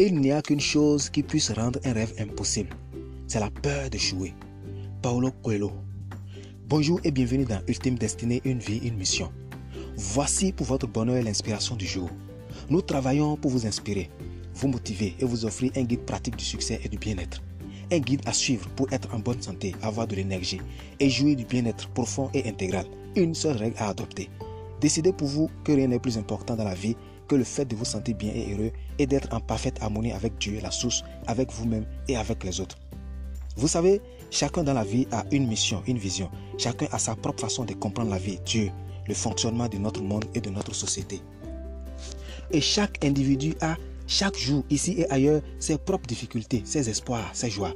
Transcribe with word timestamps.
Il 0.00 0.20
n'y 0.20 0.30
a 0.30 0.42
qu'une 0.42 0.60
chose 0.60 1.10
qui 1.10 1.24
puisse 1.24 1.50
rendre 1.50 1.80
un 1.84 1.92
rêve 1.92 2.14
impossible. 2.20 2.70
C'est 3.26 3.40
la 3.40 3.50
peur 3.50 3.90
de 3.90 3.98
jouer. 3.98 4.32
Paolo 5.02 5.32
Coelho. 5.42 5.72
Bonjour 6.68 7.00
et 7.02 7.10
bienvenue 7.10 7.44
dans 7.44 7.60
Ultime 7.66 7.98
Destinée, 7.98 8.40
une 8.44 8.60
vie, 8.60 8.78
une 8.78 8.96
mission. 8.96 9.32
Voici 9.96 10.52
pour 10.52 10.66
votre 10.66 10.86
bonheur 10.86 11.20
l'inspiration 11.24 11.74
du 11.74 11.84
jour. 11.84 12.08
Nous 12.70 12.80
travaillons 12.80 13.36
pour 13.36 13.50
vous 13.50 13.66
inspirer, 13.66 14.08
vous 14.54 14.68
motiver 14.68 15.16
et 15.18 15.24
vous 15.24 15.44
offrir 15.44 15.72
un 15.74 15.82
guide 15.82 16.04
pratique 16.04 16.36
du 16.36 16.44
succès 16.44 16.80
et 16.84 16.88
du 16.88 16.96
bien-être. 16.96 17.42
Un 17.90 17.98
guide 17.98 18.22
à 18.24 18.32
suivre 18.32 18.68
pour 18.76 18.92
être 18.92 19.12
en 19.12 19.18
bonne 19.18 19.42
santé, 19.42 19.74
avoir 19.82 20.06
de 20.06 20.14
l'énergie 20.14 20.60
et 21.00 21.10
jouir 21.10 21.34
du 21.34 21.44
bien-être 21.44 21.88
profond 21.88 22.30
et 22.34 22.48
intégral. 22.48 22.86
Une 23.16 23.34
seule 23.34 23.56
règle 23.56 23.76
à 23.78 23.88
adopter. 23.88 24.30
Décidez 24.80 25.12
pour 25.12 25.26
vous 25.26 25.50
que 25.64 25.72
rien 25.72 25.88
n'est 25.88 25.98
plus 25.98 26.18
important 26.18 26.54
dans 26.54 26.62
la 26.62 26.74
vie 26.74 26.94
que 27.28 27.36
le 27.36 27.44
fait 27.44 27.64
de 27.64 27.76
vous 27.76 27.84
sentir 27.84 28.16
bien 28.16 28.32
et 28.34 28.52
heureux 28.52 28.72
et 28.98 29.06
d'être 29.06 29.32
en 29.32 29.40
parfaite 29.40 29.78
harmonie 29.80 30.12
avec 30.12 30.38
Dieu, 30.38 30.58
la 30.62 30.70
source, 30.70 31.04
avec 31.26 31.52
vous-même 31.52 31.86
et 32.08 32.16
avec 32.16 32.42
les 32.42 32.60
autres. 32.60 32.78
Vous 33.56 33.68
savez, 33.68 34.00
chacun 34.30 34.64
dans 34.64 34.72
la 34.72 34.84
vie 34.84 35.06
a 35.12 35.24
une 35.30 35.46
mission, 35.46 35.82
une 35.86 35.98
vision. 35.98 36.30
Chacun 36.58 36.86
a 36.92 36.98
sa 36.98 37.14
propre 37.16 37.40
façon 37.40 37.64
de 37.64 37.74
comprendre 37.74 38.10
la 38.10 38.18
vie, 38.18 38.38
Dieu, 38.44 38.70
le 39.06 39.14
fonctionnement 39.14 39.68
de 39.68 39.78
notre 39.78 40.02
monde 40.02 40.24
et 40.34 40.40
de 40.40 40.50
notre 40.50 40.74
société. 40.74 41.20
Et 42.50 42.60
chaque 42.60 43.04
individu 43.04 43.54
a 43.60 43.76
chaque 44.06 44.38
jour, 44.38 44.64
ici 44.70 44.94
et 44.98 45.10
ailleurs, 45.10 45.42
ses 45.58 45.76
propres 45.76 46.06
difficultés, 46.06 46.62
ses 46.64 46.88
espoirs, 46.88 47.28
ses 47.34 47.50
joies. 47.50 47.74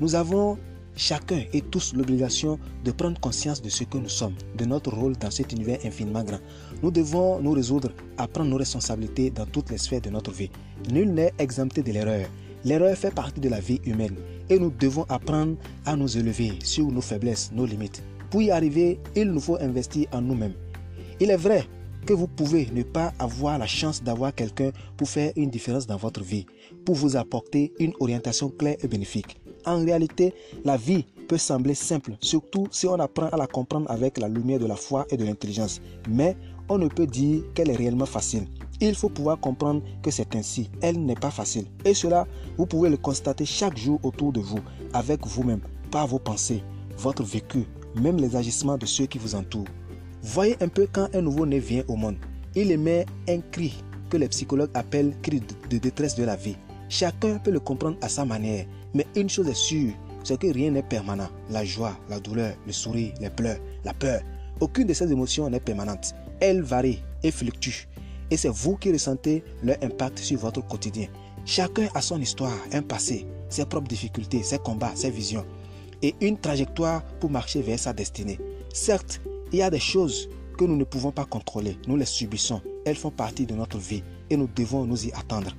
Nous 0.00 0.14
avons 0.14 0.56
chacun 0.96 1.42
et 1.52 1.60
tous 1.60 1.94
l'obligation 1.94 2.58
de 2.84 2.90
prendre 2.90 3.20
conscience 3.20 3.60
de 3.62 3.68
ce 3.68 3.84
que 3.84 3.98
nous 3.98 4.08
sommes, 4.08 4.34
de 4.56 4.64
notre 4.64 4.92
rôle 4.92 5.16
dans 5.16 5.30
cet 5.30 5.52
univers 5.52 5.78
infiniment 5.84 6.22
grand. 6.22 6.40
Nous 6.82 6.90
devons 6.90 7.40
nous 7.40 7.52
résoudre 7.52 7.90
à 8.18 8.26
prendre 8.28 8.50
nos 8.50 8.56
responsabilités 8.56 9.30
dans 9.30 9.46
toutes 9.46 9.70
les 9.70 9.78
sphères 9.78 10.00
de 10.00 10.10
notre 10.10 10.30
vie. 10.32 10.50
Nul 10.90 11.12
n'est 11.12 11.32
exempté 11.38 11.82
de 11.82 11.92
l'erreur. 11.92 12.26
L'erreur 12.64 12.96
fait 12.96 13.14
partie 13.14 13.40
de 13.40 13.48
la 13.48 13.60
vie 13.60 13.80
humaine 13.84 14.16
et 14.48 14.58
nous 14.58 14.70
devons 14.70 15.04
apprendre 15.08 15.56
à 15.84 15.96
nous 15.96 16.16
élever 16.16 16.54
sur 16.62 16.86
nos 16.90 17.00
faiblesses, 17.00 17.50
nos 17.52 17.66
limites. 17.66 18.02
Pour 18.30 18.42
y 18.42 18.50
arriver, 18.50 18.98
il 19.14 19.30
nous 19.30 19.40
faut 19.40 19.60
investir 19.60 20.06
en 20.12 20.22
nous-mêmes. 20.22 20.54
Il 21.20 21.30
est 21.30 21.36
vrai 21.36 21.66
que 22.04 22.12
vous 22.12 22.26
pouvez 22.26 22.68
ne 22.72 22.82
pas 22.82 23.12
avoir 23.18 23.58
la 23.58 23.66
chance 23.66 24.02
d'avoir 24.02 24.34
quelqu'un 24.34 24.70
pour 24.96 25.08
faire 25.08 25.32
une 25.36 25.50
différence 25.50 25.86
dans 25.86 25.96
votre 25.96 26.22
vie, 26.22 26.46
pour 26.84 26.94
vous 26.94 27.16
apporter 27.16 27.72
une 27.78 27.94
orientation 28.00 28.50
claire 28.50 28.76
et 28.82 28.88
bénéfique. 28.88 29.40
En 29.66 29.82
réalité, 29.82 30.34
la 30.64 30.76
vie 30.76 31.06
peut 31.28 31.38
sembler 31.38 31.74
simple, 31.74 32.16
surtout 32.20 32.68
si 32.70 32.86
on 32.86 33.00
apprend 33.00 33.28
à 33.28 33.36
la 33.36 33.46
comprendre 33.46 33.90
avec 33.90 34.18
la 34.18 34.28
lumière 34.28 34.58
de 34.58 34.66
la 34.66 34.76
foi 34.76 35.06
et 35.10 35.16
de 35.16 35.24
l'intelligence. 35.24 35.80
Mais 36.08 36.36
on 36.68 36.78
ne 36.78 36.88
peut 36.88 37.06
dire 37.06 37.42
qu'elle 37.54 37.70
est 37.70 37.76
réellement 37.76 38.06
facile. 38.06 38.46
Il 38.80 38.94
faut 38.94 39.08
pouvoir 39.08 39.38
comprendre 39.40 39.82
que 40.02 40.10
c'est 40.10 40.36
ainsi. 40.36 40.70
Elle 40.82 41.04
n'est 41.04 41.14
pas 41.14 41.30
facile. 41.30 41.66
Et 41.84 41.94
cela, 41.94 42.26
vous 42.58 42.66
pouvez 42.66 42.90
le 42.90 42.96
constater 42.96 43.46
chaque 43.46 43.78
jour 43.78 43.98
autour 44.02 44.32
de 44.32 44.40
vous, 44.40 44.60
avec 44.92 45.26
vous-même, 45.26 45.60
par 45.90 46.06
vos 46.06 46.18
pensées, 46.18 46.62
votre 46.98 47.22
vécu, 47.22 47.64
même 47.94 48.18
les 48.18 48.36
agissements 48.36 48.76
de 48.76 48.86
ceux 48.86 49.06
qui 49.06 49.18
vous 49.18 49.34
entourent. 49.34 49.64
Voyez 50.24 50.56
un 50.62 50.68
peu 50.68 50.88
quand 50.90 51.14
un 51.14 51.20
nouveau-né 51.20 51.58
vient 51.58 51.84
au 51.86 51.96
monde. 51.96 52.16
Il 52.54 52.72
émet 52.72 53.04
un 53.28 53.40
cri 53.52 53.84
que 54.08 54.16
les 54.16 54.28
psychologues 54.28 54.70
appellent 54.72 55.14
cri 55.20 55.42
de 55.68 55.76
détresse 55.76 56.14
de 56.14 56.24
la 56.24 56.34
vie. 56.34 56.56
Chacun 56.88 57.36
peut 57.36 57.50
le 57.50 57.60
comprendre 57.60 57.98
à 58.00 58.08
sa 58.08 58.24
manière, 58.24 58.64
mais 58.94 59.06
une 59.16 59.28
chose 59.28 59.48
est 59.48 59.54
sûre, 59.54 59.92
c'est 60.22 60.40
que 60.40 60.46
rien 60.46 60.70
n'est 60.70 60.82
permanent. 60.82 61.28
La 61.50 61.62
joie, 61.62 61.94
la 62.08 62.20
douleur, 62.20 62.54
le 62.66 62.72
sourire, 62.72 63.12
les 63.20 63.28
pleurs, 63.28 63.58
la 63.84 63.92
peur, 63.92 64.22
aucune 64.60 64.86
de 64.86 64.94
ces 64.94 65.12
émotions 65.12 65.50
n'est 65.50 65.60
permanente. 65.60 66.14
Elles 66.40 66.62
varient 66.62 67.02
et 67.22 67.30
fluctuent. 67.30 67.86
Et 68.30 68.38
c'est 68.38 68.48
vous 68.48 68.76
qui 68.76 68.92
ressentez 68.92 69.44
leur 69.62 69.76
impact 69.82 70.20
sur 70.20 70.38
votre 70.38 70.66
quotidien. 70.66 71.08
Chacun 71.44 71.88
a 71.94 72.00
son 72.00 72.18
histoire, 72.18 72.56
un 72.72 72.80
passé, 72.80 73.26
ses 73.50 73.66
propres 73.66 73.88
difficultés, 73.88 74.42
ses 74.42 74.58
combats, 74.58 74.92
ses 74.94 75.10
visions 75.10 75.44
et 76.00 76.14
une 76.22 76.38
trajectoire 76.38 77.02
pour 77.20 77.30
marcher 77.30 77.60
vers 77.60 77.78
sa 77.78 77.92
destinée. 77.92 78.38
Certes, 78.72 79.20
il 79.54 79.58
y 79.58 79.62
a 79.62 79.70
des 79.70 79.78
choses 79.78 80.28
que 80.58 80.64
nous 80.64 80.74
ne 80.74 80.82
pouvons 80.82 81.12
pas 81.12 81.26
contrôler. 81.26 81.78
Nous 81.86 81.96
les 81.96 82.06
subissons. 82.06 82.60
Elles 82.84 82.96
font 82.96 83.12
partie 83.12 83.46
de 83.46 83.54
notre 83.54 83.78
vie 83.78 84.02
et 84.28 84.36
nous 84.36 84.48
devons 84.52 84.84
nous 84.84 85.06
y 85.06 85.12
attendre. 85.12 85.52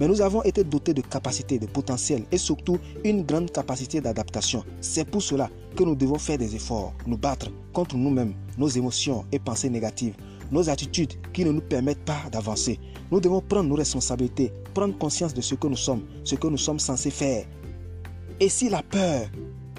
Mais 0.00 0.08
nous 0.08 0.20
avons 0.20 0.42
été 0.42 0.64
dotés 0.64 0.92
de 0.92 1.00
capacités, 1.00 1.60
de 1.60 1.66
potentiel 1.66 2.24
et 2.32 2.38
surtout 2.38 2.78
une 3.04 3.22
grande 3.22 3.52
capacité 3.52 4.00
d'adaptation. 4.00 4.64
C'est 4.80 5.08
pour 5.08 5.22
cela 5.22 5.48
que 5.76 5.84
nous 5.84 5.94
devons 5.94 6.18
faire 6.18 6.38
des 6.38 6.56
efforts, 6.56 6.92
nous 7.06 7.16
battre 7.16 7.52
contre 7.72 7.96
nous-mêmes, 7.96 8.34
nos 8.58 8.66
émotions 8.66 9.24
et 9.30 9.38
pensées 9.38 9.70
négatives, 9.70 10.16
nos 10.50 10.68
attitudes 10.68 11.14
qui 11.32 11.44
ne 11.44 11.52
nous 11.52 11.60
permettent 11.60 12.04
pas 12.04 12.24
d'avancer. 12.32 12.80
Nous 13.12 13.20
devons 13.20 13.40
prendre 13.40 13.68
nos 13.68 13.76
responsabilités, 13.76 14.52
prendre 14.74 14.98
conscience 14.98 15.32
de 15.32 15.40
ce 15.40 15.54
que 15.54 15.68
nous 15.68 15.76
sommes, 15.76 16.02
ce 16.24 16.34
que 16.34 16.48
nous 16.48 16.58
sommes 16.58 16.80
censés 16.80 17.12
faire. 17.12 17.46
Et 18.40 18.48
si 18.48 18.68
la 18.68 18.82
peur 18.82 19.28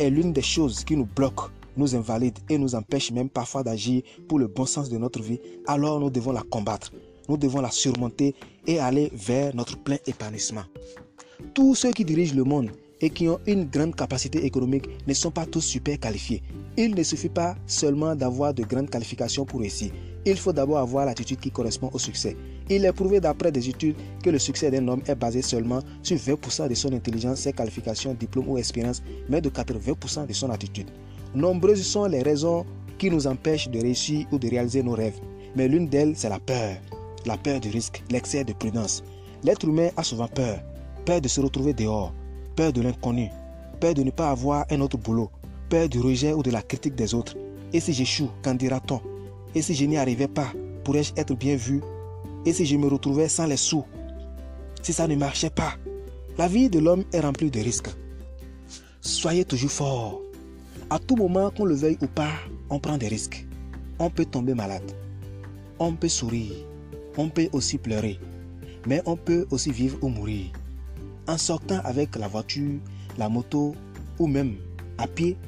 est 0.00 0.10
l'une 0.10 0.32
des 0.32 0.42
choses 0.42 0.82
qui 0.82 0.96
nous 0.96 1.06
bloque, 1.06 1.48
nous 1.76 1.94
invalide 1.94 2.38
et 2.48 2.58
nous 2.58 2.74
empêche 2.74 3.10
même 3.10 3.28
parfois 3.28 3.62
d'agir 3.62 4.02
pour 4.28 4.38
le 4.38 4.46
bon 4.46 4.66
sens 4.66 4.88
de 4.88 4.98
notre 4.98 5.22
vie, 5.22 5.40
alors 5.66 6.00
nous 6.00 6.10
devons 6.10 6.32
la 6.32 6.42
combattre. 6.42 6.92
Nous 7.28 7.36
devons 7.36 7.60
la 7.60 7.70
surmonter 7.70 8.34
et 8.66 8.78
aller 8.78 9.10
vers 9.14 9.54
notre 9.54 9.78
plein 9.78 9.98
épanouissement. 10.06 10.64
Tous 11.54 11.74
ceux 11.74 11.92
qui 11.92 12.04
dirigent 12.04 12.34
le 12.34 12.44
monde 12.44 12.70
et 13.00 13.10
qui 13.10 13.28
ont 13.28 13.40
une 13.46 13.64
grande 13.64 13.94
capacité 13.94 14.44
économique 14.44 14.88
ne 15.06 15.12
sont 15.12 15.30
pas 15.30 15.44
tous 15.44 15.60
super 15.60 15.98
qualifiés. 15.98 16.42
Il 16.76 16.94
ne 16.94 17.02
suffit 17.02 17.28
pas 17.28 17.56
seulement 17.66 18.14
d'avoir 18.14 18.54
de 18.54 18.62
grandes 18.62 18.88
qualifications 18.88 19.44
pour 19.44 19.60
réussir. 19.60 19.90
Il 20.24 20.36
faut 20.36 20.52
d'abord 20.52 20.78
avoir 20.78 21.04
l'attitude 21.04 21.40
qui 21.40 21.50
correspond 21.50 21.90
au 21.92 21.98
succès. 21.98 22.36
Il 22.70 22.84
est 22.84 22.92
prouvé 22.92 23.20
d'après 23.20 23.50
des 23.50 23.68
études 23.68 23.96
que 24.22 24.30
le 24.30 24.38
succès 24.38 24.70
d'un 24.70 24.86
homme 24.86 25.02
est 25.06 25.16
basé 25.16 25.42
seulement 25.42 25.80
sur 26.02 26.16
20% 26.16 26.68
de 26.68 26.74
son 26.74 26.92
intelligence, 26.92 27.40
ses 27.40 27.52
qualifications, 27.52 28.14
diplômes 28.14 28.48
ou 28.48 28.56
expérience, 28.56 29.02
mais 29.28 29.40
de 29.40 29.50
80% 29.50 30.26
de 30.28 30.32
son 30.32 30.50
attitude. 30.50 30.88
Nombreuses 31.34 31.86
sont 31.86 32.04
les 32.04 32.22
raisons 32.22 32.66
qui 32.98 33.10
nous 33.10 33.26
empêchent 33.26 33.68
de 33.68 33.80
réussir 33.80 34.26
ou 34.32 34.38
de 34.38 34.48
réaliser 34.48 34.82
nos 34.82 34.92
rêves. 34.92 35.18
Mais 35.56 35.66
l'une 35.66 35.88
d'elles, 35.88 36.14
c'est 36.14 36.28
la 36.28 36.38
peur. 36.38 36.76
La 37.24 37.36
peur 37.36 37.60
du 37.60 37.70
risque, 37.70 38.02
l'excès 38.10 38.44
de 38.44 38.52
prudence. 38.52 39.02
L'être 39.42 39.66
humain 39.66 39.88
a 39.96 40.02
souvent 40.02 40.28
peur. 40.28 40.60
Peur 41.04 41.20
de 41.20 41.28
se 41.28 41.40
retrouver 41.40 41.72
dehors. 41.72 42.12
Peur 42.54 42.72
de 42.72 42.82
l'inconnu. 42.82 43.28
Peur 43.80 43.94
de 43.94 44.02
ne 44.02 44.10
pas 44.10 44.30
avoir 44.30 44.66
un 44.70 44.80
autre 44.80 44.98
boulot. 44.98 45.30
Peur 45.68 45.88
du 45.88 46.00
rejet 46.00 46.32
ou 46.34 46.42
de 46.42 46.50
la 46.50 46.62
critique 46.62 46.94
des 46.94 47.14
autres. 47.14 47.36
Et 47.72 47.80
si 47.80 47.92
j'échoue, 47.92 48.28
qu'en 48.42 48.54
dira-t-on? 48.54 49.00
Et 49.54 49.62
si 49.62 49.74
je 49.74 49.84
n'y 49.86 49.96
arrivais 49.96 50.28
pas, 50.28 50.52
pourrais-je 50.84 51.12
être 51.16 51.34
bien 51.34 51.56
vu? 51.56 51.80
Et 52.44 52.52
si 52.52 52.66
je 52.66 52.76
me 52.76 52.88
retrouvais 52.88 53.28
sans 53.28 53.46
les 53.46 53.56
sous? 53.56 53.84
Si 54.82 54.92
ça 54.92 55.08
ne 55.08 55.16
marchait 55.16 55.50
pas? 55.50 55.74
La 56.36 56.48
vie 56.48 56.68
de 56.68 56.78
l'homme 56.78 57.04
est 57.12 57.20
remplie 57.20 57.50
de 57.50 57.60
risques. 57.60 57.90
Soyez 59.00 59.44
toujours 59.44 59.70
fort. 59.70 60.20
À 60.92 60.98
tout 60.98 61.16
moment, 61.16 61.50
qu'on 61.50 61.64
le 61.64 61.74
veuille 61.74 61.96
ou 62.02 62.06
pas, 62.06 62.28
on 62.68 62.78
prend 62.78 62.98
des 62.98 63.08
risques. 63.08 63.46
On 63.98 64.10
peut 64.10 64.26
tomber 64.26 64.52
malade. 64.52 64.92
On 65.78 65.94
peut 65.94 66.10
sourire. 66.10 66.52
On 67.16 67.30
peut 67.30 67.48
aussi 67.52 67.78
pleurer. 67.78 68.20
Mais 68.86 69.00
on 69.06 69.16
peut 69.16 69.46
aussi 69.50 69.72
vivre 69.72 69.96
ou 70.02 70.08
mourir. 70.08 70.52
En 71.26 71.38
sortant 71.38 71.80
avec 71.84 72.14
la 72.16 72.28
voiture, 72.28 72.78
la 73.16 73.30
moto 73.30 73.74
ou 74.18 74.26
même 74.26 74.56
à 74.98 75.06
pied, 75.06 75.38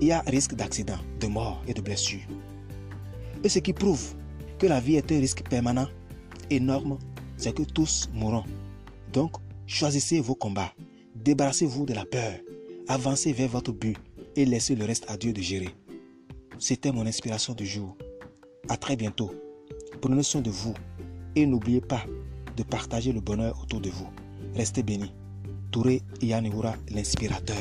il 0.00 0.06
y 0.06 0.12
a 0.12 0.20
risque 0.20 0.54
d'accident, 0.54 0.98
de 1.18 1.26
mort 1.26 1.60
et 1.66 1.74
de 1.74 1.80
blessure. 1.80 2.20
Et 3.42 3.48
ce 3.48 3.58
qui 3.58 3.72
prouve 3.72 4.14
que 4.60 4.68
la 4.68 4.78
vie 4.78 4.94
est 4.94 5.10
un 5.10 5.18
risque 5.18 5.42
permanent, 5.50 5.88
énorme, 6.50 6.98
c'est 7.36 7.52
que 7.52 7.64
tous 7.64 8.08
mourront. 8.14 8.44
Donc, 9.12 9.32
choisissez 9.66 10.20
vos 10.20 10.36
combats. 10.36 10.72
Débarrassez-vous 11.16 11.84
de 11.84 11.94
la 11.94 12.04
peur. 12.04 12.34
Avancez 12.86 13.32
vers 13.32 13.48
votre 13.48 13.72
but 13.72 13.98
et 14.38 14.44
laissez 14.44 14.76
le 14.76 14.84
reste 14.84 15.04
à 15.10 15.16
Dieu 15.16 15.32
de 15.32 15.42
gérer. 15.42 15.70
C'était 16.60 16.92
mon 16.92 17.04
inspiration 17.06 17.54
du 17.54 17.66
jour. 17.66 17.96
À 18.68 18.76
très 18.76 18.94
bientôt. 18.94 19.32
Prenez 20.00 20.22
soin 20.22 20.40
de 20.40 20.50
vous 20.50 20.74
et 21.34 21.44
n'oubliez 21.44 21.80
pas 21.80 22.04
de 22.56 22.62
partager 22.62 23.10
le 23.10 23.20
bonheur 23.20 23.60
autour 23.60 23.80
de 23.80 23.90
vous. 23.90 24.08
Restez 24.54 24.84
bénis. 24.84 25.12
Touré 25.72 26.02
Yannigoura, 26.22 26.76
l'inspirateur. 26.90 27.56